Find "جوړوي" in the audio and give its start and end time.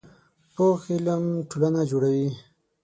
1.91-2.29